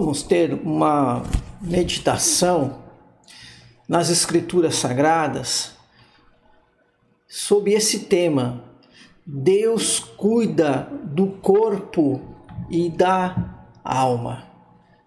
vamos 0.00 0.22
ter 0.22 0.54
uma 0.54 1.22
meditação 1.60 2.84
nas 3.86 4.08
Escrituras 4.08 4.76
Sagradas 4.76 5.72
sobre 7.28 7.74
esse 7.74 8.00
tema. 8.00 8.64
Deus 9.26 10.00
cuida 10.00 10.90
do 11.04 11.26
corpo 11.26 12.18
e 12.70 12.88
da 12.88 13.68
alma. 13.84 14.48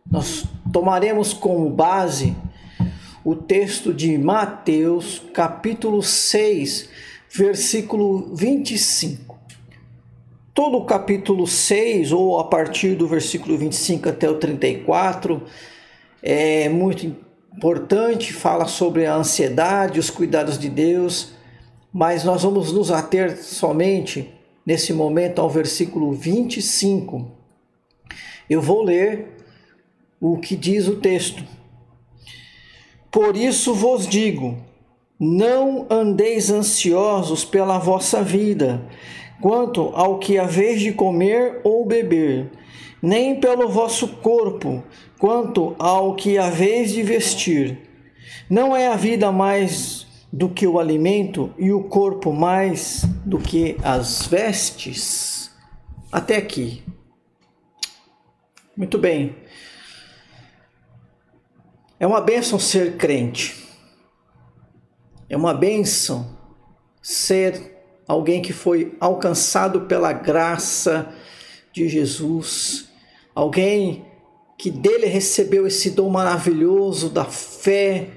Nós 0.06 0.46
tomaremos 0.72 1.34
como 1.34 1.68
base 1.72 2.38
o 3.26 3.36
texto 3.36 3.92
de 3.92 4.16
Mateus, 4.20 5.24
capítulo 5.34 6.04
6, 6.04 6.88
versículo 7.32 8.36
25. 8.36 9.40
Todo 10.54 10.78
o 10.78 10.86
capítulo 10.86 11.48
6, 11.48 12.12
ou 12.12 12.40
a 12.40 12.44
partir 12.44 12.94
do 12.94 13.08
versículo 13.08 13.58
25 13.58 14.10
até 14.10 14.30
o 14.30 14.36
34, 14.38 15.42
é 16.22 16.70
muito 16.70 17.08
importante, 17.58 18.32
fala 18.32 18.68
sobre 18.68 19.08
a 19.08 19.16
ansiedade, 19.16 20.00
os 20.00 20.12
cuidados 20.12 20.60
de 20.60 20.70
Deus, 20.70 21.34
mas 21.92 22.24
nós 22.24 22.44
vamos 22.44 22.72
nos 22.72 22.92
ater 22.92 23.36
somente 23.36 24.32
nesse 24.64 24.94
momento 24.94 25.42
ao 25.42 25.50
versículo 25.50 26.14
25. 26.14 27.32
Eu 28.48 28.62
vou 28.62 28.84
ler 28.84 29.36
o 30.22 30.38
que 30.38 30.56
diz 30.56 30.88
o 30.88 30.98
texto. 30.98 31.44
Por 33.12 33.36
isso 33.36 33.74
vos 33.74 34.08
digo: 34.08 34.58
não 35.20 35.88
andeis 35.90 36.52
ansiosos 36.52 37.44
pela 37.44 37.80
vossa 37.80 38.22
vida, 38.22 38.88
quanto 39.44 39.90
ao 39.94 40.20
que 40.20 40.38
haveis 40.38 40.80
de 40.80 40.94
comer 40.94 41.60
ou 41.66 41.86
beber, 41.86 42.50
nem 43.02 43.38
pelo 43.38 43.68
vosso 43.68 44.08
corpo, 44.08 44.82
quanto 45.20 45.76
ao 45.78 46.16
que 46.16 46.38
haveis 46.38 46.94
de 46.94 47.04
vestir. 47.04 47.78
Não 48.50 48.74
é 48.74 48.88
a 48.88 48.96
vida 48.96 49.34
mais 49.34 50.08
do 50.32 50.48
que 50.48 50.66
o 50.66 50.80
alimento 50.80 51.54
e 51.58 51.74
o 51.74 51.84
corpo 51.84 52.32
mais 52.32 53.04
do 53.26 53.38
que 53.38 53.76
as 53.84 54.26
vestes? 54.28 55.52
Até 56.10 56.38
aqui. 56.38 56.82
Muito 58.78 58.98
bem. 58.98 59.36
É 62.00 62.08
uma 62.08 62.22
bênção 62.22 62.58
ser 62.58 62.96
crente. 62.96 63.62
É 65.28 65.36
uma 65.36 65.54
bênção 65.54 66.34
ser 67.02 67.73
alguém 68.08 68.42
que 68.42 68.54
foi 68.54 68.96
alcançado 69.00 69.82
pela 69.82 70.12
graça 70.14 71.14
de 71.72 71.88
Jesus, 71.88 72.90
alguém 73.34 74.06
que 74.58 74.70
dele 74.70 75.08
recebeu 75.08 75.66
esse 75.68 75.90
dom 75.90 76.10
maravilhoso 76.10 77.10
da 77.10 77.26
fé, 77.26 78.10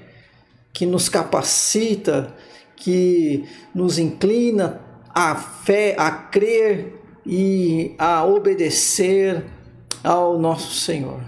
que 0.73 0.85
nos 0.85 1.09
capacita, 1.09 2.35
que 2.75 3.45
nos 3.73 3.97
inclina 3.97 4.81
à 5.13 5.35
fé, 5.35 5.95
a 5.97 6.11
crer 6.11 7.01
e 7.25 7.95
a 7.97 8.23
obedecer 8.23 9.43
ao 10.03 10.37
nosso 10.39 10.73
Senhor. 10.73 11.21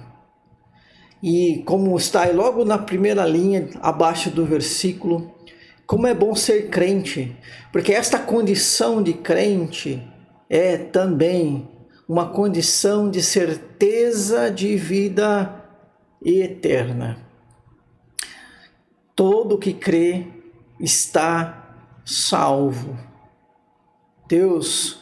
E 1.21 1.63
como 1.65 1.97
está 1.97 2.21
aí 2.21 2.33
logo 2.33 2.63
na 2.63 2.77
primeira 2.77 3.25
linha, 3.25 3.67
abaixo 3.81 4.29
do 4.29 4.45
versículo, 4.45 5.33
como 5.89 6.05
é 6.05 6.13
bom 6.13 6.35
ser 6.35 6.69
crente, 6.69 7.35
porque 7.71 7.91
esta 7.91 8.19
condição 8.19 9.01
de 9.01 9.11
crente 9.11 9.99
é 10.47 10.77
também 10.77 11.67
uma 12.07 12.29
condição 12.29 13.09
de 13.09 13.23
certeza 13.23 14.51
de 14.51 14.75
vida 14.75 15.65
eterna. 16.23 17.17
Todo 19.15 19.57
que 19.57 19.73
crê 19.73 20.27
está 20.79 21.75
salvo. 22.05 22.95
Deus, 24.27 24.99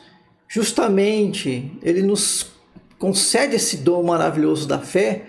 justamente, 0.48 1.78
Ele 1.84 2.02
nos 2.02 2.50
concede 2.98 3.58
esse 3.58 3.76
dom 3.76 4.04
maravilhoso 4.04 4.66
da 4.66 4.80
fé 4.80 5.26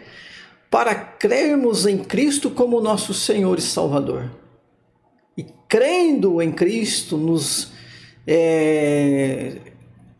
para 0.70 0.94
crermos 0.94 1.84
em 1.84 1.98
Cristo 1.98 2.48
como 2.48 2.80
nosso 2.80 3.12
Senhor 3.12 3.58
e 3.58 3.62
Salvador. 3.62 4.30
Crendo 5.68 6.40
em 6.40 6.50
Cristo, 6.50 7.16
nos, 7.16 7.72
é, 8.26 9.58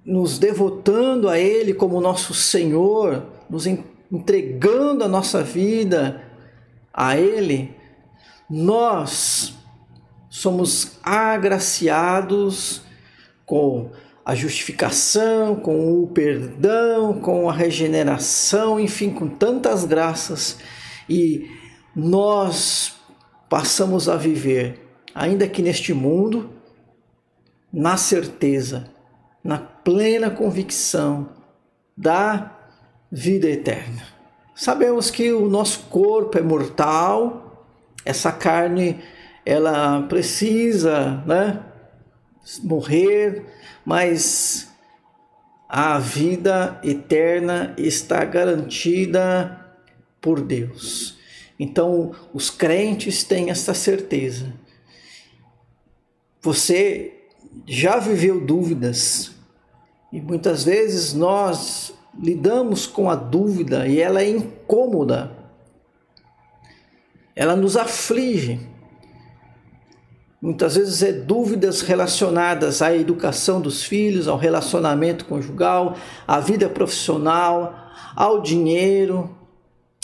nos 0.05 0.39
devotando 0.39 1.29
a 1.29 1.39
Ele 1.39 1.73
como 1.73 2.01
nosso 2.01 2.35
Senhor, 2.35 3.25
nos 3.49 3.67
entregando 3.67 5.05
a 5.05 5.09
nossa 5.09 5.43
vida 5.43 6.23
a 6.93 7.17
Ele, 7.17 7.75
nós 8.51 9.55
somos 10.29 10.99
agraciados 11.03 12.83
com 13.47 13.91
a 14.25 14.35
justificação, 14.35 15.57
com 15.57 16.03
o 16.03 16.07
perdão, 16.09 17.19
com 17.19 17.49
a 17.49 17.53
regeneração, 17.53 18.79
enfim, 18.79 19.11
com 19.11 19.27
tantas 19.27 19.87
graças. 19.87 20.59
E 21.09 21.51
nós 21.97 22.97
passamos 23.49 24.07
a 24.07 24.17
viver, 24.17 24.88
ainda 25.15 25.49
que 25.49 25.63
neste 25.63 25.93
mundo, 25.93 26.51
na 27.73 27.97
certeza, 27.97 28.91
na 29.43 29.59
plena 29.59 30.31
convicção 30.31 31.31
da 31.97 32.57
vida 33.11 33.49
eterna. 33.49 34.03
Sabemos 34.55 35.11
que 35.11 35.33
o 35.33 35.49
nosso 35.49 35.85
corpo 35.85 36.39
é 36.39 36.43
mortal, 36.43 37.67
essa 38.05 38.33
carne 38.33 39.01
ela 39.45 40.03
precisa, 40.03 41.23
né, 41.27 41.63
morrer, 42.63 43.47
mas 43.85 44.69
a 45.69 45.99
vida 45.99 46.81
eterna 46.83 47.75
está 47.77 48.25
garantida 48.25 49.67
por 50.21 50.41
Deus. 50.41 51.19
Então, 51.59 52.13
os 52.33 52.51
crentes 52.51 53.23
têm 53.25 53.51
essa 53.51 53.75
certeza. 53.75 54.53
Você 56.41 57.15
já 57.67 57.99
viveu 57.99 58.41
dúvidas 58.41 59.33
e 60.13 60.21
muitas 60.21 60.65
vezes 60.65 61.13
nós 61.13 61.93
lidamos 62.19 62.87
com 62.87 63.11
a 63.11 63.15
dúvida 63.15 63.87
e 63.87 64.01
ela 64.01 64.23
é 64.23 64.31
incômoda. 64.31 65.33
Ela 67.35 67.55
nos 67.55 67.77
aflige. 67.77 68.61
Muitas 70.41 70.77
vezes 70.77 71.03
é 71.03 71.13
dúvidas 71.13 71.81
relacionadas 71.83 72.81
à 72.81 72.95
educação 72.95 73.61
dos 73.61 73.83
filhos, 73.83 74.29
ao 74.29 74.39
relacionamento 74.39 75.25
conjugal, 75.25 75.97
à 76.27 76.39
vida 76.39 76.69
profissional, 76.69 77.75
ao 78.15 78.41
dinheiro 78.41 79.37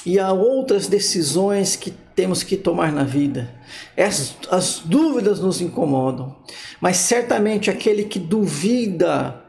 e 0.05 0.19
a 0.19 0.33
outras 0.33 0.89
decisões 0.89 1.77
que 1.77 1.95
temos 2.15 2.43
que 2.43 2.57
tomar 2.57 2.93
na 2.93 3.05
vida. 3.05 3.55
As, 3.97 4.37
as 4.51 4.79
dúvidas 4.79 5.41
nos 5.41 5.61
incomodam, 5.61 6.37
mas 6.81 6.99
certamente 6.99 7.71
aquele 7.71 8.05
que 8.05 8.19
duvida 8.19 9.43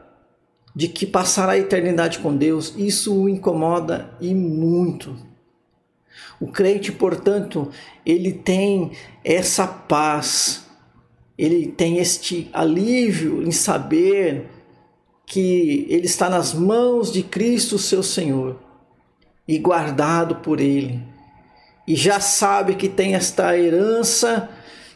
de 0.74 0.88
que 0.88 1.06
passará 1.06 1.52
a 1.52 1.58
eternidade 1.58 2.18
com 2.18 2.36
Deus, 2.36 2.74
isso 2.76 3.22
o 3.22 3.28
incomoda 3.28 4.10
e 4.20 4.34
muito. 4.34 5.16
O 6.38 6.48
crente, 6.48 6.92
portanto, 6.92 7.70
ele 8.04 8.32
tem 8.32 8.92
essa 9.24 9.66
paz 9.66 10.66
ele 11.38 11.66
tem 11.66 11.98
este 11.98 12.48
alívio 12.52 13.42
em 13.42 13.50
saber 13.50 14.48
que 15.26 15.86
ele 15.90 16.06
está 16.06 16.30
nas 16.30 16.54
mãos 16.54 17.12
de 17.12 17.22
Cristo, 17.22 17.78
seu 17.78 18.02
Senhor, 18.02 18.58
e 19.46 19.58
guardado 19.58 20.36
por 20.36 20.60
ele. 20.60 21.02
E 21.86 21.94
já 21.94 22.18
sabe 22.18 22.74
que 22.74 22.88
tem 22.88 23.14
esta 23.14 23.56
herança 23.56 24.48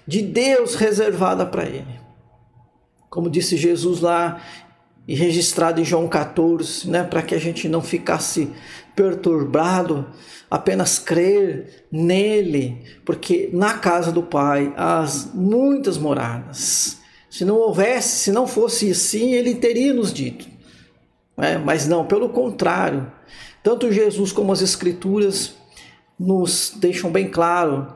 de 0.06 0.22
Deus 0.22 0.74
reservada 0.74 1.46
para 1.46 1.64
ele. 1.64 2.00
Como 3.08 3.30
disse 3.30 3.56
Jesus 3.56 4.00
lá 4.00 4.40
e 5.06 5.14
registrado 5.14 5.80
em 5.80 5.84
João 5.84 6.08
14, 6.08 6.88
né, 6.88 7.04
para 7.04 7.22
que 7.22 7.34
a 7.34 7.38
gente 7.38 7.68
não 7.68 7.82
ficasse 7.82 8.50
perturbado, 8.94 10.06
apenas 10.50 10.98
crer 10.98 11.86
nele, 11.90 12.84
porque 13.04 13.50
na 13.52 13.74
casa 13.74 14.10
do 14.10 14.22
Pai 14.22 14.72
há 14.76 15.04
muitas 15.32 15.96
moradas. 15.96 16.98
Se 17.30 17.44
não 17.44 17.56
houvesse, 17.56 18.18
se 18.18 18.32
não 18.32 18.46
fosse 18.46 18.90
assim, 18.90 19.32
ele 19.32 19.54
teria 19.54 19.94
nos 19.94 20.12
dito. 20.12 20.46
Né? 21.36 21.56
Mas 21.56 21.86
não, 21.86 22.04
pelo 22.04 22.28
contrário, 22.30 23.10
tanto 23.62 23.92
Jesus 23.92 24.32
como 24.32 24.52
as 24.52 24.60
Escrituras 24.60 25.54
nos 26.20 26.74
deixam 26.76 27.10
bem 27.10 27.30
claro 27.30 27.94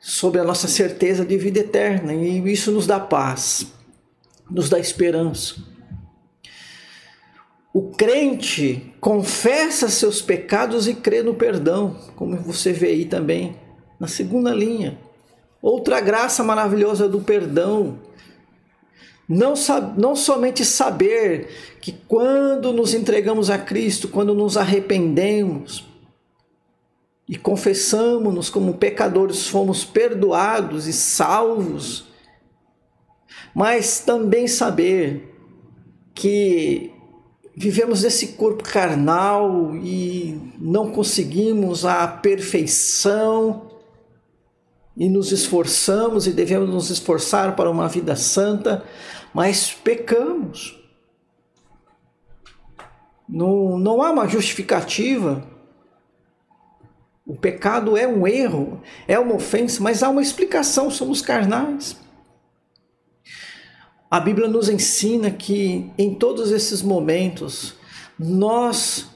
sobre 0.00 0.40
a 0.40 0.44
nossa 0.44 0.66
certeza 0.66 1.22
de 1.22 1.36
vida 1.36 1.60
eterna 1.60 2.14
e 2.14 2.50
isso 2.50 2.72
nos 2.72 2.86
dá 2.86 2.98
paz, 2.98 3.70
nos 4.50 4.70
dá 4.70 4.78
esperança. 4.78 5.56
o 7.74 7.90
crente 7.90 8.94
confessa 9.00 9.90
seus 9.90 10.22
pecados 10.22 10.88
e 10.88 10.94
crê 10.94 11.22
no 11.22 11.34
perdão, 11.34 11.94
como 12.16 12.36
você 12.38 12.72
vê 12.72 12.88
aí 12.88 13.04
também 13.04 13.54
na 13.98 14.08
segunda 14.08 14.52
linha. 14.52 14.98
Outra 15.60 16.00
graça 16.00 16.42
maravilhosa 16.42 17.06
do 17.06 17.20
perdão. 17.20 17.98
Não, 19.28 19.52
não 19.96 20.16
somente 20.16 20.64
saber 20.64 21.48
que 21.80 21.92
quando 21.92 22.72
nos 22.72 22.94
entregamos 22.94 23.50
a 23.50 23.58
Cristo, 23.58 24.08
quando 24.08 24.34
nos 24.34 24.56
arrependemos 24.56 25.89
e 27.30 27.36
confessamos-nos 27.36 28.50
como 28.50 28.74
pecadores, 28.74 29.46
fomos 29.46 29.84
perdoados 29.84 30.88
e 30.88 30.92
salvos, 30.92 32.08
mas 33.54 34.00
também 34.00 34.48
saber 34.48 35.32
que 36.12 36.92
vivemos 37.56 38.02
nesse 38.02 38.32
corpo 38.32 38.64
carnal 38.64 39.76
e 39.76 40.40
não 40.58 40.90
conseguimos 40.90 41.84
a 41.84 42.08
perfeição 42.08 43.78
e 44.96 45.08
nos 45.08 45.30
esforçamos 45.30 46.26
e 46.26 46.32
devemos 46.32 46.68
nos 46.68 46.90
esforçar 46.90 47.54
para 47.54 47.70
uma 47.70 47.86
vida 47.86 48.16
santa, 48.16 48.84
mas 49.32 49.72
pecamos. 49.72 50.76
Não, 53.28 53.78
não 53.78 54.02
há 54.02 54.10
uma 54.10 54.26
justificativa. 54.26 55.59
O 57.30 57.36
pecado 57.36 57.96
é 57.96 58.08
um 58.08 58.26
erro, 58.26 58.82
é 59.06 59.16
uma 59.16 59.36
ofensa, 59.36 59.80
mas 59.80 60.02
há 60.02 60.08
uma 60.08 60.20
explicação, 60.20 60.90
somos 60.90 61.22
carnais. 61.22 61.96
A 64.10 64.18
Bíblia 64.18 64.48
nos 64.48 64.68
ensina 64.68 65.30
que 65.30 65.92
em 65.96 66.12
todos 66.12 66.50
esses 66.50 66.82
momentos 66.82 67.76
nós 68.18 69.06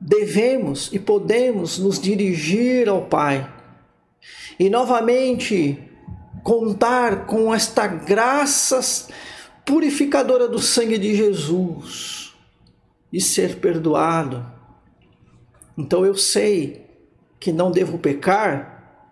devemos 0.00 0.92
e 0.92 0.98
podemos 0.98 1.78
nos 1.78 2.00
dirigir 2.00 2.88
ao 2.88 3.02
Pai 3.02 3.48
e 4.58 4.68
novamente 4.68 5.78
contar 6.42 7.24
com 7.26 7.54
esta 7.54 7.86
graça 7.86 8.80
purificadora 9.64 10.48
do 10.48 10.58
sangue 10.58 10.98
de 10.98 11.14
Jesus 11.14 12.34
e 13.12 13.20
ser 13.20 13.60
perdoado. 13.60 14.58
Então 15.80 16.04
eu 16.04 16.14
sei 16.14 16.86
que 17.38 17.50
não 17.50 17.70
devo 17.70 17.98
pecar, 17.98 19.08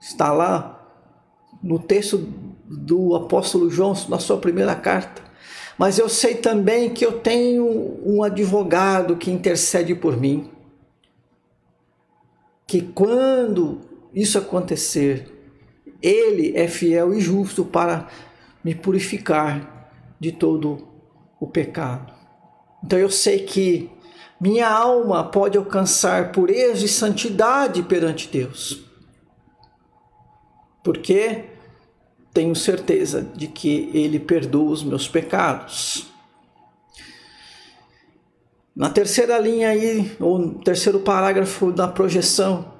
está 0.00 0.32
lá 0.32 0.90
no 1.62 1.78
texto 1.78 2.16
do 2.66 3.14
apóstolo 3.14 3.68
João 3.68 3.94
na 4.08 4.18
sua 4.18 4.38
primeira 4.38 4.74
carta. 4.74 5.22
Mas 5.76 5.98
eu 5.98 6.08
sei 6.08 6.36
também 6.36 6.88
que 6.88 7.04
eu 7.04 7.20
tenho 7.20 7.66
um 8.04 8.22
advogado 8.22 9.16
que 9.16 9.30
intercede 9.30 9.94
por 9.94 10.16
mim. 10.16 10.50
Que 12.66 12.80
quando 12.80 13.82
isso 14.14 14.38
acontecer, 14.38 15.30
ele 16.00 16.56
é 16.56 16.66
fiel 16.68 17.12
e 17.12 17.20
justo 17.20 17.66
para 17.66 18.08
me 18.64 18.74
purificar 18.74 19.90
de 20.18 20.32
todo 20.32 20.88
o 21.38 21.46
pecado. 21.46 22.14
Então 22.82 22.98
eu 22.98 23.10
sei 23.10 23.40
que 23.40 23.90
minha 24.42 24.68
alma 24.68 25.22
pode 25.22 25.56
alcançar 25.56 26.32
pureza 26.32 26.84
e 26.84 26.88
santidade 26.88 27.80
perante 27.84 28.26
Deus. 28.26 28.82
Porque 30.82 31.44
tenho 32.34 32.56
certeza 32.56 33.22
de 33.36 33.46
que 33.46 33.88
Ele 33.94 34.18
perdoa 34.18 34.72
os 34.72 34.82
meus 34.82 35.06
pecados. 35.06 36.08
Na 38.74 38.90
terceira 38.90 39.38
linha 39.38 39.68
aí, 39.68 40.10
ou 40.18 40.40
no 40.40 40.54
terceiro 40.54 40.98
parágrafo 40.98 41.70
da 41.70 41.86
projeção, 41.86 42.72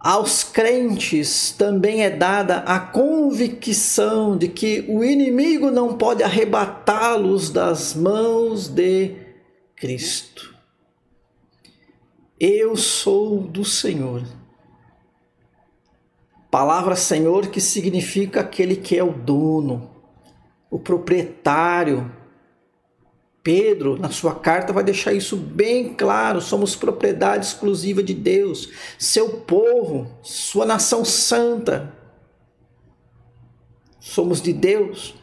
aos 0.00 0.42
crentes 0.42 1.54
também 1.56 2.02
é 2.02 2.10
dada 2.10 2.56
a 2.66 2.80
convicção 2.80 4.36
de 4.36 4.48
que 4.48 4.84
o 4.88 5.04
inimigo 5.04 5.70
não 5.70 5.96
pode 5.96 6.24
arrebatá-los 6.24 7.50
das 7.50 7.94
mãos 7.94 8.66
de 8.66 9.29
Cristo. 9.80 10.54
Eu 12.38 12.76
sou 12.76 13.40
do 13.40 13.64
Senhor 13.64 14.22
Palavra 16.50 16.96
Senhor 16.96 17.46
que 17.46 17.60
significa 17.60 18.40
aquele 18.40 18.74
que 18.74 18.98
é 18.98 19.04
o 19.04 19.12
dono, 19.12 19.88
o 20.68 20.78
proprietário. 20.78 22.12
Pedro, 23.42 23.96
na 23.96 24.10
sua 24.10 24.34
carta, 24.34 24.72
vai 24.72 24.82
deixar 24.82 25.12
isso 25.12 25.36
bem 25.36 25.94
claro: 25.94 26.40
somos 26.40 26.74
propriedade 26.74 27.46
exclusiva 27.46 28.02
de 28.02 28.12
Deus, 28.12 28.68
seu 28.98 29.40
povo, 29.42 30.10
sua 30.22 30.66
nação 30.66 31.04
santa. 31.04 31.94
Somos 34.00 34.42
de 34.42 34.52
Deus. 34.52 35.14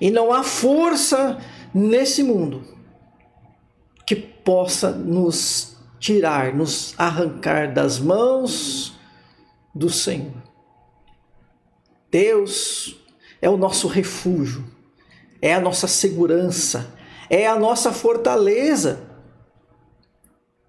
E 0.00 0.10
não 0.10 0.32
há 0.32 0.44
força 0.44 1.38
nesse 1.74 2.22
mundo 2.22 2.75
que 4.06 4.14
possa 4.14 4.92
nos 4.92 5.76
tirar, 5.98 6.54
nos 6.54 6.94
arrancar 6.96 7.74
das 7.74 7.98
mãos 7.98 8.94
do 9.74 9.90
Senhor. 9.90 10.42
Deus 12.10 12.96
é 13.42 13.50
o 13.50 13.56
nosso 13.56 13.88
refúgio, 13.88 14.64
é 15.42 15.52
a 15.52 15.60
nossa 15.60 15.88
segurança, 15.88 16.94
é 17.28 17.46
a 17.46 17.58
nossa 17.58 17.92
fortaleza. 17.92 19.00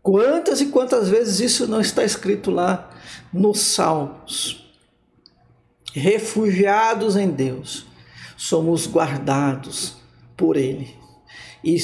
Quantas 0.01 0.59
e 0.59 0.67
quantas 0.67 1.07
vezes 1.07 1.39
isso 1.39 1.67
não 1.67 1.79
está 1.79 2.03
escrito 2.03 2.49
lá 2.49 2.89
nos 3.31 3.59
Salmos? 3.59 4.65
Refugiados 5.93 7.15
em 7.15 7.29
Deus, 7.29 7.85
somos 8.35 8.87
guardados 8.87 9.97
por 10.35 10.57
Ele. 10.57 10.95
E 11.63 11.77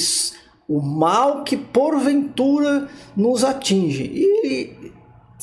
o 0.68 0.80
mal 0.80 1.44
que 1.44 1.56
porventura 1.56 2.88
nos 3.16 3.44
atinge, 3.44 4.04
e 4.04 4.92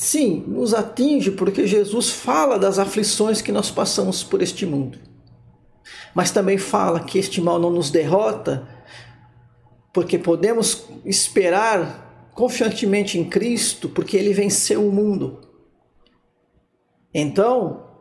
Sim, 0.02 0.42
nos 0.48 0.74
atinge 0.74 1.30
porque 1.30 1.64
Jesus 1.64 2.10
fala 2.10 2.58
das 2.58 2.76
aflições 2.76 3.40
que 3.40 3.52
nós 3.52 3.70
passamos 3.70 4.24
por 4.24 4.42
este 4.42 4.66
mundo. 4.66 4.98
Mas 6.12 6.32
também 6.32 6.58
fala 6.58 7.04
que 7.04 7.20
este 7.20 7.40
mal 7.40 7.60
não 7.60 7.70
nos 7.70 7.88
derrota, 7.88 8.68
porque 9.92 10.18
podemos 10.18 10.86
esperar 11.04 12.30
confiantemente 12.34 13.16
em 13.16 13.24
Cristo, 13.24 13.88
porque 13.88 14.16
ele 14.16 14.32
venceu 14.32 14.84
o 14.84 14.90
mundo. 14.90 15.40
Então, 17.14 17.91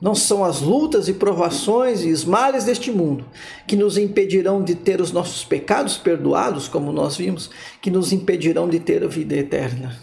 não 0.00 0.14
são 0.14 0.44
as 0.44 0.60
lutas 0.60 1.08
e 1.08 1.14
provações 1.14 2.04
e 2.04 2.12
os 2.12 2.24
males 2.24 2.64
deste 2.64 2.90
mundo 2.90 3.24
que 3.66 3.76
nos 3.76 3.96
impedirão 3.96 4.62
de 4.62 4.74
ter 4.74 5.00
os 5.00 5.10
nossos 5.10 5.44
pecados 5.44 5.96
perdoados, 5.96 6.68
como 6.68 6.92
nós 6.92 7.16
vimos, 7.16 7.50
que 7.80 7.90
nos 7.90 8.12
impedirão 8.12 8.68
de 8.68 8.78
ter 8.78 9.02
a 9.02 9.08
vida 9.08 9.34
eterna. 9.34 9.98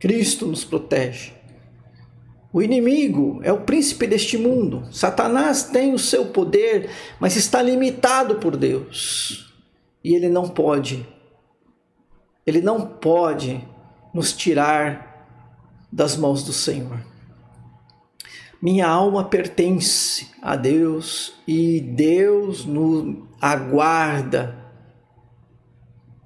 Cristo 0.00 0.46
nos 0.46 0.64
protege. 0.64 1.32
O 2.52 2.60
inimigo 2.60 3.40
é 3.42 3.52
o 3.52 3.62
príncipe 3.62 4.06
deste 4.06 4.36
mundo. 4.36 4.86
Satanás 4.92 5.64
tem 5.64 5.92
o 5.92 5.98
seu 5.98 6.26
poder, 6.26 6.90
mas 7.18 7.36
está 7.36 7.62
limitado 7.62 8.36
por 8.36 8.56
Deus. 8.56 9.52
E 10.04 10.14
ele 10.14 10.28
não 10.28 10.48
pode, 10.48 11.06
ele 12.46 12.60
não 12.60 12.86
pode 12.86 13.66
nos 14.12 14.32
tirar 14.32 15.26
das 15.90 16.16
mãos 16.16 16.44
do 16.44 16.52
Senhor. 16.52 17.13
Minha 18.64 18.88
alma 18.88 19.24
pertence 19.24 20.30
a 20.40 20.56
Deus 20.56 21.34
e 21.46 21.82
Deus 21.82 22.64
nos 22.64 23.14
aguarda, 23.38 24.56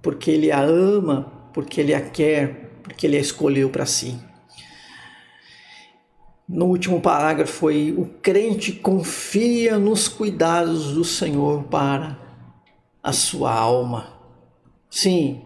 porque 0.00 0.30
Ele 0.30 0.52
a 0.52 0.60
ama, 0.60 1.50
porque 1.52 1.80
Ele 1.80 1.92
a 1.92 2.00
quer, 2.00 2.78
porque 2.84 3.08
ele 3.08 3.16
a 3.16 3.20
escolheu 3.20 3.70
para 3.70 3.84
si. 3.84 4.16
No 6.48 6.66
último 6.66 7.00
parágrafo 7.00 7.52
foi: 7.52 7.92
o 7.98 8.04
crente 8.22 8.70
confia 8.72 9.76
nos 9.76 10.06
cuidados 10.06 10.92
do 10.94 11.04
Senhor 11.04 11.64
para 11.64 12.16
a 13.02 13.12
sua 13.12 13.52
alma. 13.52 14.16
Sim, 14.88 15.42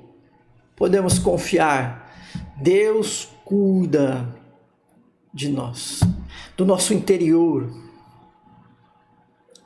podemos 0.76 1.18
confiar. 1.18 2.12
Deus 2.60 3.30
cuida 3.46 4.41
de 5.32 5.48
nós, 5.48 6.00
do 6.56 6.64
nosso 6.64 6.92
interior. 6.92 7.72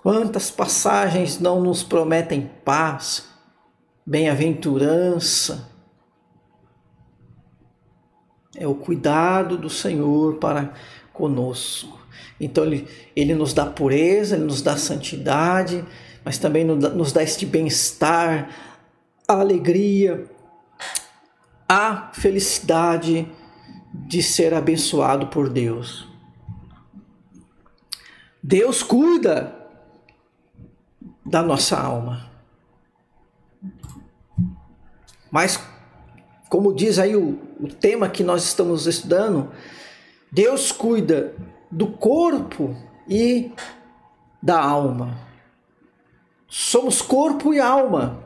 Quantas 0.02 0.50
passagens 0.50 1.40
não 1.40 1.60
nos 1.60 1.82
prometem 1.82 2.50
paz, 2.64 3.28
bem-aventurança, 4.04 5.68
é 8.56 8.66
o 8.66 8.74
cuidado 8.74 9.58
do 9.58 9.68
Senhor 9.68 10.36
para 10.36 10.72
conosco. 11.12 11.98
Então 12.40 12.64
ele, 12.64 12.88
ele 13.14 13.34
nos 13.34 13.52
dá 13.52 13.66
pureza, 13.66 14.36
ele 14.36 14.44
nos 14.44 14.62
dá 14.62 14.76
santidade, 14.76 15.84
mas 16.24 16.38
também 16.38 16.64
nos 16.64 17.12
dá 17.12 17.22
este 17.22 17.44
bem-estar, 17.44 18.48
a 19.28 19.34
alegria, 19.34 20.26
a 21.68 22.10
felicidade 22.12 23.28
de 24.06 24.22
ser 24.22 24.54
abençoado 24.54 25.28
por 25.28 25.48
Deus. 25.48 26.06
Deus 28.42 28.82
cuida 28.82 29.54
da 31.24 31.42
nossa 31.42 31.78
alma. 31.78 32.30
Mas, 35.30 35.60
como 36.48 36.72
diz 36.72 36.98
aí 36.98 37.16
o, 37.16 37.38
o 37.60 37.68
tema 37.68 38.08
que 38.08 38.22
nós 38.22 38.44
estamos 38.44 38.86
estudando, 38.86 39.50
Deus 40.30 40.70
cuida 40.70 41.34
do 41.70 41.88
corpo 41.88 42.76
e 43.08 43.52
da 44.42 44.60
alma. 44.60 45.18
Somos 46.48 47.02
corpo 47.02 47.52
e 47.52 47.60
alma. 47.60 48.22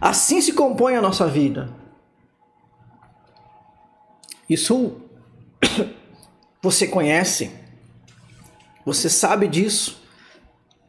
Assim 0.00 0.40
se 0.40 0.52
compõe 0.52 0.94
a 0.94 1.02
nossa 1.02 1.26
vida. 1.26 1.68
Isso 4.54 5.00
você 6.62 6.86
conhece, 6.86 7.50
você 8.86 9.10
sabe 9.10 9.48
disso. 9.48 10.00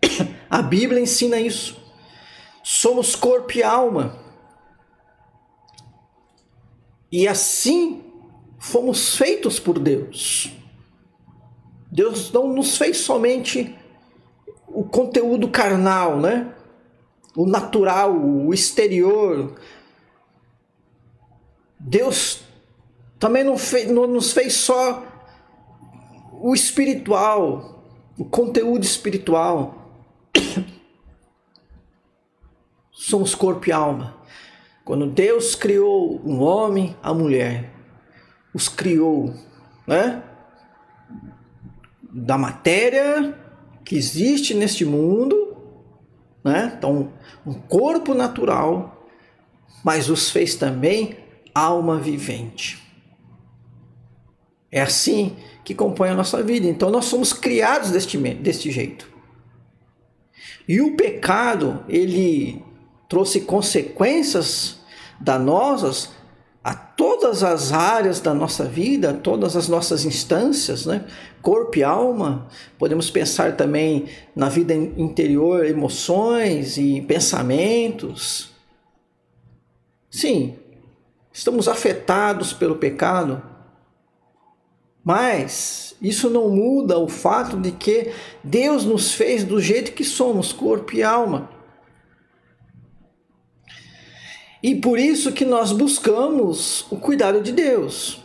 A 0.48 0.62
Bíblia 0.62 1.02
ensina 1.02 1.40
isso. 1.40 1.84
Somos 2.64 3.16
corpo 3.16 3.58
e 3.58 3.64
alma. 3.64 4.20
E 7.12 7.28
assim 7.28 8.04
fomos 8.60 9.18
feitos 9.18 9.60
por 9.60 9.80
Deus. 9.80 10.52
Deus 11.92 12.32
não 12.32 12.48
nos 12.54 12.78
fez 12.78 12.98
somente 12.98 13.76
o 14.68 14.84
conteúdo 14.84 15.50
carnal, 15.50 16.20
né? 16.20 16.54
O 17.36 17.48
natural, 17.48 18.16
o 18.16 18.54
exterior. 18.54 19.56
Deus 21.80 22.45
também 23.26 23.44
não, 23.44 23.58
fez, 23.58 23.90
não 23.90 24.06
nos 24.06 24.34
fez 24.34 24.54
só 24.54 25.04
o 26.32 26.54
espiritual, 26.54 27.84
o 28.20 28.24
conteúdo 28.24 28.84
espiritual. 28.84 29.92
Somos 32.94 33.34
corpo 33.34 33.68
e 33.68 33.72
alma. 33.72 34.16
Quando 34.84 35.08
Deus 35.08 35.56
criou 35.56 36.22
um 36.24 36.40
homem, 36.44 36.96
a 37.02 37.16
mulher, 37.16 37.74
os 38.54 38.70
criou, 38.70 39.34
né? 39.88 40.22
Da 42.04 42.38
matéria 42.38 43.36
que 43.84 43.96
existe 43.96 44.54
neste 44.54 44.86
mundo, 44.86 45.58
né? 46.44 46.76
Então, 46.78 47.12
um 47.44 47.56
corpo 47.56 48.14
natural, 48.14 49.10
mas 49.84 50.12
os 50.12 50.30
fez 50.30 50.54
também 50.54 51.18
alma 51.56 51.98
vivente. 51.98 52.85
É 54.76 54.82
assim 54.82 55.38
que 55.64 55.74
compõe 55.74 56.10
a 56.10 56.14
nossa 56.14 56.44
vida. 56.44 56.68
Então, 56.68 56.90
nós 56.90 57.06
somos 57.06 57.32
criados 57.32 57.92
deste, 57.92 58.18
deste 58.18 58.70
jeito. 58.70 59.08
E 60.68 60.82
o 60.82 60.98
pecado, 60.98 61.82
ele 61.88 62.62
trouxe 63.08 63.40
consequências 63.40 64.82
danosas 65.18 66.10
a 66.62 66.74
todas 66.74 67.42
as 67.42 67.72
áreas 67.72 68.20
da 68.20 68.34
nossa 68.34 68.66
vida, 68.66 69.14
todas 69.14 69.56
as 69.56 69.70
nossas 69.70 70.04
instâncias, 70.04 70.86
né? 70.86 71.06
corpo 71.42 71.78
e 71.78 71.84
alma. 71.84 72.50
Podemos 72.78 73.10
pensar 73.10 73.56
também 73.56 74.08
na 74.36 74.50
vida 74.50 74.74
interior, 74.74 75.66
emoções 75.66 76.78
e 76.78 77.00
pensamentos. 77.00 78.52
Sim, 80.12 80.58
estamos 81.32 81.70
afetados 81.70 82.52
pelo 82.52 82.76
pecado, 82.76 83.55
mas 85.06 85.96
isso 86.02 86.32
não 86.32 86.50
muda 86.50 86.98
o 86.98 87.08
fato 87.08 87.58
de 87.58 87.72
que 87.72 88.12
Deus 88.44 88.84
nos 88.84 89.14
fez 89.14 89.44
do 89.44 89.62
jeito 89.62 89.92
que 89.92 90.04
somos, 90.04 90.52
corpo 90.52 90.96
e 90.96 91.04
alma. 91.04 91.48
E 94.64 94.74
por 94.74 94.98
isso 94.98 95.32
que 95.32 95.46
nós 95.46 95.72
buscamos 95.72 96.88
o 96.90 96.98
cuidado 96.98 97.40
de 97.40 97.52
Deus. 97.52 98.24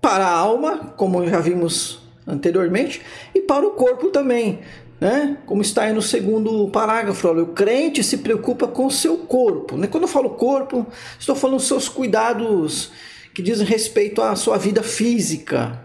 Para 0.00 0.24
a 0.24 0.36
alma, 0.36 0.94
como 0.96 1.26
já 1.28 1.40
vimos 1.40 1.98
anteriormente, 2.24 3.02
e 3.34 3.40
para 3.40 3.66
o 3.66 3.72
corpo 3.72 4.10
também. 4.10 4.60
Né? 5.00 5.36
Como 5.46 5.62
está 5.62 5.82
aí 5.82 5.92
no 5.92 6.00
segundo 6.00 6.68
parágrafo, 6.68 7.26
olha, 7.26 7.42
o 7.42 7.48
crente 7.48 8.04
se 8.04 8.18
preocupa 8.18 8.68
com 8.68 8.86
o 8.86 8.90
seu 8.90 9.18
corpo. 9.18 9.76
Né? 9.76 9.88
Quando 9.88 10.04
eu 10.04 10.08
falo 10.08 10.30
corpo, 10.30 10.86
estou 11.18 11.34
falando 11.34 11.58
seus 11.58 11.88
cuidados 11.88 12.92
que 13.34 13.42
dizem 13.42 13.66
respeito 13.66 14.20
à 14.20 14.36
sua 14.36 14.58
vida 14.58 14.82
física. 14.82 15.84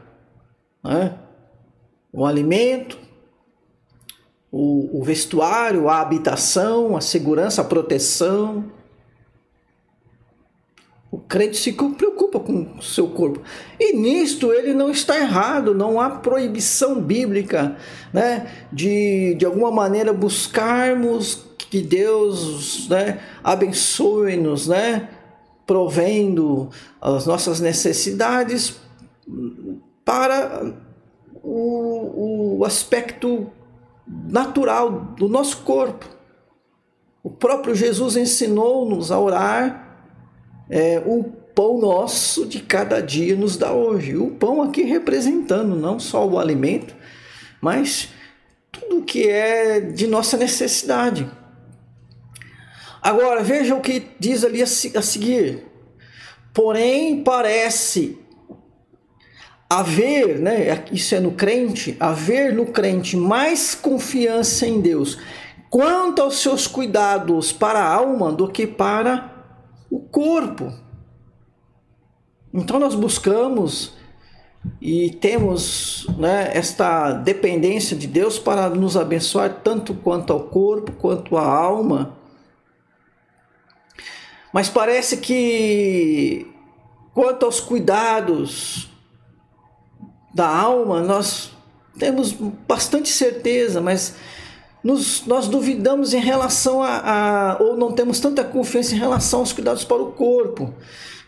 Né? 0.84 1.18
O 2.12 2.26
alimento, 2.26 2.98
o, 4.52 5.00
o 5.00 5.04
vestuário, 5.04 5.90
a 5.90 6.02
habitação, 6.02 6.96
a 6.96 7.02
segurança, 7.02 7.62
a 7.62 7.66
proteção. 7.66 8.66
O 11.10 11.18
crente 11.18 11.58
se 11.58 11.72
preocupa 11.72 12.40
com 12.40 12.78
o 12.78 12.82
seu 12.82 13.08
corpo. 13.10 13.42
E 13.80 13.96
nisto 13.96 14.52
ele 14.52 14.74
não 14.74 14.92
está 14.92 15.18
errado, 15.18 15.74
não 15.74 16.02
há 16.02 16.10
proibição 16.10 17.02
bíblica 17.02 17.78
né, 18.12 18.52
de, 18.72 19.36
de 19.36 19.46
alguma 19.46 19.72
maneira 19.72 20.12
buscarmos 20.12 21.46
que 21.70 21.82
Deus 21.82 22.88
né, 22.90 23.22
abençoe-nos, 23.44 24.68
né, 24.68 25.10
provendo 25.68 26.70
as 27.00 27.28
nossas 27.28 27.60
necessidades 27.60 28.80
para 30.04 30.74
o, 31.44 32.58
o 32.60 32.66
aspecto 32.66 33.52
natural 34.08 35.14
do 35.18 35.28
nosso 35.28 35.58
corpo. 35.58 36.08
O 37.22 37.30
próprio 37.30 37.76
Jesus 37.76 38.16
ensinou-nos 38.16 39.12
a 39.12 39.20
orar 39.20 40.00
é, 40.70 41.04
o 41.06 41.24
pão 41.54 41.80
nosso 41.80 42.46
de 42.46 42.60
cada 42.62 43.02
dia 43.02 43.36
nos 43.36 43.58
dá 43.58 43.74
hoje. 43.74 44.16
O 44.16 44.32
pão 44.32 44.62
aqui 44.62 44.84
representando 44.84 45.76
não 45.76 46.00
só 46.00 46.26
o 46.26 46.40
alimento, 46.40 46.96
mas 47.60 48.10
tudo 48.72 49.02
que 49.02 49.28
é 49.28 49.80
de 49.82 50.08
nossa 50.08 50.38
necessidade. 50.38 51.30
Agora 53.08 53.42
veja 53.42 53.74
o 53.74 53.80
que 53.80 54.06
diz 54.20 54.44
ali 54.44 54.62
a 54.62 54.68
seguir. 54.68 55.64
Porém, 56.54 57.24
parece 57.24 58.20
haver, 59.70 60.38
né, 60.40 60.84
isso 60.92 61.16
é 61.16 61.20
no 61.22 61.32
crente, 61.32 61.96
haver 62.02 62.54
no 62.54 62.66
crente 62.66 63.16
mais 63.16 63.74
confiança 63.74 64.68
em 64.68 64.82
Deus 64.82 65.18
quanto 65.70 66.22
aos 66.22 66.42
seus 66.42 66.68
cuidados 66.68 67.54
para 67.54 67.80
a 67.80 67.94
alma 67.94 68.30
do 68.30 68.46
que 68.46 68.68
para 68.68 69.34
o 69.90 70.02
corpo. 70.02 70.74
Então 72.54 72.78
nós 72.78 72.94
buscamos 72.94 73.94
e 74.82 75.12
temos 75.12 76.08
né, 76.18 76.52
esta 76.54 77.14
dependência 77.14 77.96
de 77.96 78.06
Deus 78.06 78.38
para 78.38 78.70
nos 78.70 78.98
abençoar 78.98 79.62
tanto 79.64 79.94
quanto 79.94 80.34
ao 80.34 80.42
corpo 80.42 80.92
quanto 80.92 81.38
à 81.38 81.46
alma. 81.46 82.18
Mas 84.54 84.70
parece 84.70 85.18
que 85.18 86.48
quanto 87.14 87.46
aos 87.46 87.60
cuidados 87.60 88.90
da 90.34 90.48
alma, 90.48 91.02
nós 91.02 91.52
temos 91.98 92.32
bastante 92.68 93.10
certeza, 93.10 93.82
mas 93.82 94.16
nos, 94.84 95.26
nós 95.26 95.48
duvidamos 95.48 96.14
em 96.14 96.20
relação 96.20 96.82
a, 96.82 97.02
a, 97.54 97.58
ou 97.60 97.76
não 97.76 97.92
temos 97.92 98.20
tanta 98.20 98.44
confiança 98.44 98.94
em 98.94 98.98
relação 99.00 99.40
aos 99.40 99.52
cuidados 99.52 99.84
para 99.84 100.02
o 100.02 100.12
corpo. 100.12 100.74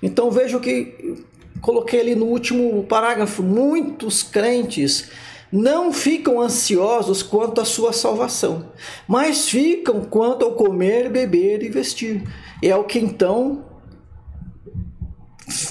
Então 0.01 0.31
veja 0.31 0.59
que 0.59 1.25
coloquei 1.61 1.99
ali 1.99 2.15
no 2.15 2.25
último 2.25 2.83
parágrafo: 2.83 3.43
muitos 3.43 4.23
crentes 4.23 5.09
não 5.51 5.91
ficam 5.91 6.39
ansiosos 6.39 7.23
quanto 7.23 7.59
à 7.59 7.65
sua 7.65 7.91
salvação, 7.91 8.71
mas 9.07 9.49
ficam 9.49 10.01
quanto 10.01 10.45
ao 10.45 10.53
comer, 10.53 11.09
beber 11.09 11.63
e 11.63 11.69
vestir. 11.69 12.23
É 12.61 12.75
o 12.75 12.83
que 12.83 12.99
então 12.99 13.65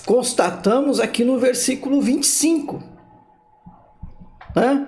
constatamos 0.05 0.99
aqui 0.99 1.25
no 1.25 1.39
versículo 1.39 2.01
25. 2.01 2.83
Né? 4.57 4.87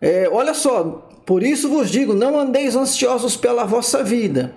É, 0.00 0.28
olha 0.30 0.54
só, 0.54 1.08
por 1.26 1.42
isso 1.42 1.68
vos 1.68 1.90
digo: 1.90 2.14
não 2.14 2.38
andeis 2.38 2.76
ansiosos 2.76 3.36
pela 3.36 3.64
vossa 3.64 4.04
vida, 4.04 4.54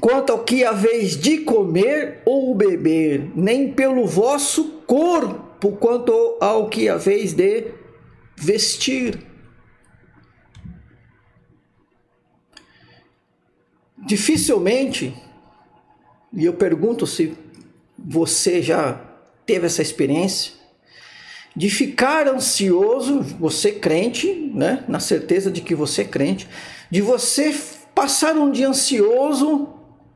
quanto 0.00 0.32
ao 0.32 0.44
que 0.44 0.64
haveis 0.64 1.16
de 1.16 1.38
comer 1.38 2.22
ou 2.24 2.54
beber, 2.54 3.32
nem 3.34 3.72
pelo 3.72 4.06
vosso 4.06 4.64
corpo 4.86 5.72
quanto 5.72 6.36
ao 6.40 6.68
que 6.68 6.88
a 6.88 6.96
vez 6.96 7.32
de 7.32 7.72
vestir. 8.36 9.20
Dificilmente, 14.06 15.14
e 16.32 16.44
eu 16.44 16.54
pergunto 16.54 17.06
se 17.06 17.36
você 17.98 18.62
já 18.62 19.00
teve 19.46 19.66
essa 19.66 19.82
experiência, 19.82 20.52
de 21.56 21.70
ficar 21.70 22.26
ansioso, 22.26 23.20
você 23.38 23.70
crente, 23.70 24.50
né, 24.52 24.84
na 24.88 24.98
certeza 24.98 25.50
de 25.50 25.60
que 25.60 25.74
você 25.74 26.02
é 26.02 26.04
crente, 26.04 26.48
de 26.90 27.00
você 27.00 27.54
passar 27.94 28.36
um 28.36 28.50
dia 28.50 28.68
ansioso, 28.68 29.68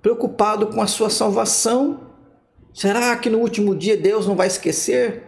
preocupado 0.03 0.67
com 0.67 0.83
a 0.83 0.87
sua 0.87 1.09
salvação. 1.09 2.09
Será 2.75 3.17
que 3.17 3.31
no 3.31 3.39
último 3.39 3.75
dia 3.75 3.97
Deus 3.97 4.27
não 4.27 4.35
vai 4.35 4.49
esquecer? 4.49 5.28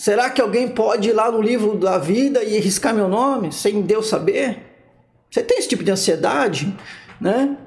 Será 0.00 0.30
que 0.30 0.40
alguém 0.40 0.66
pode 0.66 1.10
ir 1.10 1.12
lá 1.12 1.30
no 1.30 1.42
livro 1.42 1.76
da 1.76 1.98
vida 1.98 2.42
e 2.42 2.58
riscar 2.58 2.94
meu 2.94 3.06
nome 3.06 3.52
sem 3.52 3.82
Deus 3.82 4.08
saber? 4.08 4.58
Você 5.30 5.42
tem 5.42 5.58
esse 5.58 5.68
tipo 5.68 5.84
de 5.84 5.90
ansiedade, 5.90 6.74
né? 7.20 7.58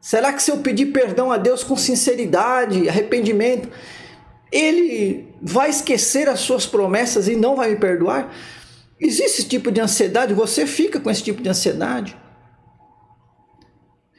Será 0.00 0.32
que 0.32 0.42
se 0.42 0.50
eu 0.50 0.56
pedir 0.60 0.86
perdão 0.86 1.30
a 1.30 1.36
Deus 1.36 1.62
com 1.62 1.76
sinceridade, 1.76 2.88
arrependimento, 2.88 3.68
Ele 4.50 5.28
vai 5.42 5.68
esquecer 5.68 6.30
as 6.30 6.40
suas 6.40 6.64
promessas 6.64 7.28
e 7.28 7.36
não 7.36 7.56
vai 7.56 7.72
me 7.72 7.76
perdoar? 7.76 8.34
Existe 8.98 9.40
esse 9.40 9.44
tipo 9.44 9.70
de 9.70 9.82
ansiedade? 9.82 10.32
Você 10.32 10.66
fica 10.66 10.98
com 10.98 11.10
esse 11.10 11.22
tipo 11.22 11.42
de 11.42 11.48
ansiedade? 11.50 12.16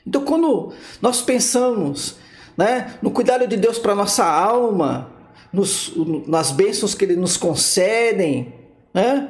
Então, 0.05 0.23
quando 0.23 0.71
nós 1.01 1.23
pensamos 1.23 2.17
né, 2.55 2.99
no 3.01 3.09
cuidado 3.09 3.47
de 3.47 3.57
Deus 3.57 3.79
para 3.79 3.95
nossa 3.95 4.23
alma, 4.23 5.12
nos, 5.53 5.93
nas 6.27 6.51
bênçãos 6.51 6.95
que 6.95 7.05
Ele 7.05 7.15
nos 7.15 7.37
concedem, 7.37 8.53
né, 8.93 9.29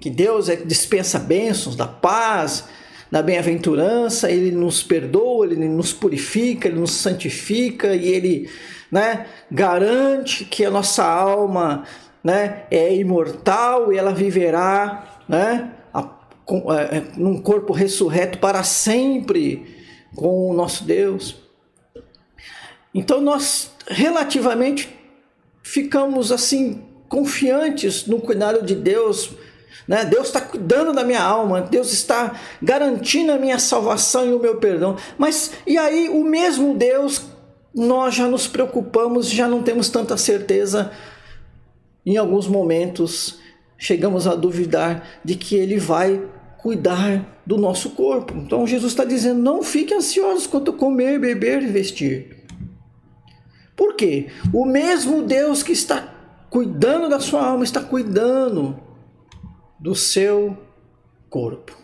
que 0.00 0.08
Deus 0.08 0.48
é, 0.48 0.56
dispensa 0.56 1.18
bênçãos 1.18 1.74
da 1.74 1.86
paz, 1.86 2.64
na 3.10 3.22
bem-aventurança, 3.22 4.30
ele 4.30 4.50
nos 4.50 4.82
perdoa, 4.82 5.46
ele 5.46 5.68
nos 5.68 5.92
purifica, 5.92 6.68
ele 6.68 6.78
nos 6.78 6.92
santifica 6.92 7.94
e 7.94 8.08
ele 8.08 8.50
né, 8.90 9.26
garante 9.50 10.44
que 10.44 10.64
a 10.64 10.70
nossa 10.70 11.04
alma 11.04 11.84
né, 12.22 12.64
é 12.70 12.94
imortal 12.94 13.92
e 13.92 13.96
ela 13.96 14.12
viverá 14.12 15.20
né, 15.28 15.72
a, 15.94 16.02
com, 16.44 16.72
é, 16.72 16.98
é, 16.98 17.02
num 17.16 17.40
corpo 17.40 17.72
ressurreto 17.72 18.38
para 18.38 18.64
sempre 18.64 19.76
com 20.14 20.50
o 20.50 20.54
nosso 20.54 20.84
Deus. 20.84 21.36
Então 22.92 23.20
nós 23.20 23.70
relativamente 23.88 24.95
ficamos 25.66 26.30
assim 26.30 26.82
confiantes 27.08 28.06
no 28.06 28.20
cuidado 28.20 28.64
de 28.64 28.74
Deus 28.74 29.30
né? 29.86 30.04
Deus 30.04 30.28
está 30.28 30.40
cuidando 30.40 30.92
da 30.92 31.04
minha 31.04 31.22
alma, 31.22 31.60
Deus 31.60 31.92
está 31.92 32.34
garantindo 32.60 33.30
a 33.30 33.38
minha 33.38 33.58
salvação 33.58 34.26
e 34.26 34.34
o 34.34 34.40
meu 34.40 34.56
perdão. 34.56 34.96
Mas 35.16 35.52
e 35.66 35.78
aí, 35.78 36.08
o 36.08 36.24
mesmo 36.24 36.74
Deus, 36.74 37.22
nós 37.72 38.14
já 38.14 38.26
nos 38.26 38.48
preocupamos, 38.48 39.30
já 39.30 39.46
não 39.46 39.62
temos 39.62 39.88
tanta 39.88 40.16
certeza. 40.16 40.90
Em 42.04 42.16
alguns 42.16 42.48
momentos, 42.48 43.38
chegamos 43.78 44.26
a 44.26 44.34
duvidar 44.34 45.20
de 45.24 45.36
que 45.36 45.54
Ele 45.54 45.78
vai 45.78 46.20
cuidar 46.58 47.40
do 47.46 47.56
nosso 47.56 47.90
corpo. 47.90 48.34
Então, 48.34 48.66
Jesus 48.66 48.92
está 48.92 49.04
dizendo: 49.04 49.40
não 49.40 49.62
fique 49.62 49.94
ansiosos 49.94 50.48
quanto 50.48 50.72
comer, 50.72 51.20
beber 51.20 51.62
e 51.62 51.66
vestir. 51.66 52.35
Por 53.96 54.04
quê? 54.04 54.26
O 54.52 54.66
mesmo 54.66 55.22
Deus 55.22 55.62
que 55.62 55.72
está 55.72 56.12
cuidando 56.50 57.08
da 57.08 57.18
sua 57.18 57.46
alma 57.46 57.64
está 57.64 57.80
cuidando 57.80 58.78
do 59.80 59.94
seu 59.94 60.54
corpo. 61.30 61.74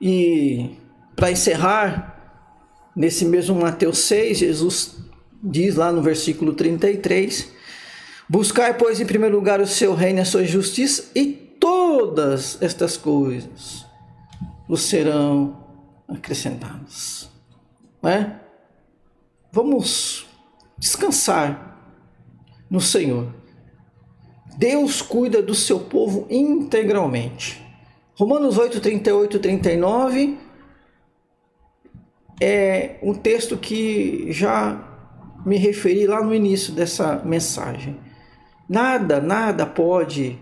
E 0.00 0.76
para 1.16 1.32
encerrar, 1.32 2.92
nesse 2.94 3.24
mesmo 3.24 3.60
Mateus 3.60 3.98
6, 3.98 4.38
Jesus 4.38 4.98
diz 5.42 5.74
lá 5.74 5.90
no 5.90 6.00
versículo 6.00 6.52
33: 6.52 7.50
Buscai, 8.28 8.78
pois, 8.78 9.00
em 9.00 9.06
primeiro 9.06 9.34
lugar 9.34 9.60
o 9.60 9.66
seu 9.66 9.96
reino 9.96 10.20
e 10.20 10.22
a 10.22 10.24
sua 10.24 10.44
justiça, 10.44 11.10
e 11.12 11.26
todas 11.58 12.56
estas 12.62 12.96
coisas 12.96 13.84
vos 14.68 14.82
serão 14.82 15.66
acrescentadas. 16.06 17.28
Né? 18.00 18.41
Vamos 19.54 20.26
descansar 20.78 21.78
no 22.70 22.80
Senhor. 22.80 23.34
Deus 24.56 25.02
cuida 25.02 25.42
do 25.42 25.54
seu 25.54 25.78
povo 25.78 26.26
integralmente. 26.30 27.62
Romanos 28.14 28.56
8, 28.56 28.80
38 28.80 29.38
39 29.38 30.38
é 32.40 32.98
um 33.02 33.12
texto 33.12 33.58
que 33.58 34.32
já 34.32 34.88
me 35.44 35.58
referi 35.58 36.06
lá 36.06 36.22
no 36.22 36.34
início 36.34 36.72
dessa 36.72 37.16
mensagem. 37.22 38.00
Nada, 38.66 39.20
nada 39.20 39.66
pode 39.66 40.38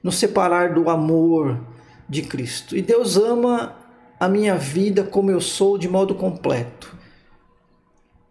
nos 0.00 0.14
separar 0.14 0.74
do 0.74 0.88
amor 0.88 1.60
de 2.08 2.22
Cristo. 2.22 2.76
E 2.76 2.82
Deus 2.82 3.16
ama 3.16 3.76
a 4.20 4.28
minha 4.28 4.54
vida 4.54 5.02
como 5.02 5.32
eu 5.32 5.40
sou 5.40 5.76
de 5.76 5.88
modo 5.88 6.14
completo. 6.14 7.03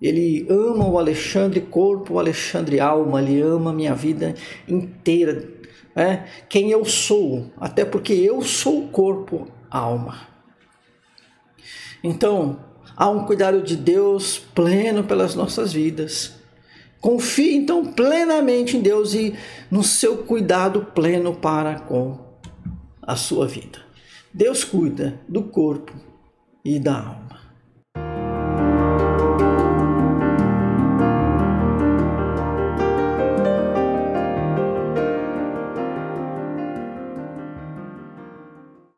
Ele 0.04 0.46
ama 0.50 0.86
o 0.86 1.00
Alexandre 1.00 1.62
corpo, 1.62 2.16
o 2.16 2.20
Alexandre 2.20 2.78
alma, 2.82 3.22
ele 3.22 3.42
ama 3.42 3.70
a 3.70 3.74
minha 3.74 3.96
vida 3.96 4.36
inteira, 4.68 5.50
né? 5.96 6.28
quem 6.50 6.70
eu 6.72 6.84
sou, 6.84 7.50
até 7.56 7.86
porque 7.86 8.12
eu 8.12 8.42
sou 8.42 8.84
o 8.84 8.88
corpo, 8.90 9.48
alma. 9.72 10.28
Então, 12.04 12.60
há 12.98 13.10
um 13.10 13.26
cuidado 13.26 13.62
de 13.62 13.78
Deus 13.78 14.38
pleno 14.38 15.06
pelas 15.06 15.36
nossas 15.36 15.72
vidas. 15.72 16.34
Confie 17.00 17.56
então 17.56 17.86
plenamente 17.86 18.76
em 18.76 18.82
Deus 18.82 19.14
e 19.14 19.34
no 19.72 19.84
seu 19.84 20.18
cuidado 20.18 20.88
pleno 20.94 21.34
para 21.34 21.80
com 21.80 22.20
a 23.02 23.16
sua 23.16 23.48
vida. 23.48 23.80
Deus 24.34 24.66
cuida 24.66 25.18
do 25.30 25.44
corpo 25.44 25.94
e 26.66 26.78
da 26.78 26.98
alma. 26.98 27.23